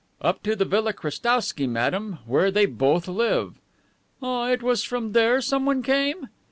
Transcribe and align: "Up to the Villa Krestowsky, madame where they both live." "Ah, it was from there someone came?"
"Up 0.19 0.41
to 0.41 0.55
the 0.55 0.65
Villa 0.65 0.93
Krestowsky, 0.93 1.67
madame 1.67 2.13
where 2.25 2.49
they 2.49 2.65
both 2.65 3.07
live." 3.07 3.59
"Ah, 4.19 4.49
it 4.49 4.63
was 4.63 4.83
from 4.83 5.11
there 5.11 5.41
someone 5.41 5.83
came?" 5.83 6.27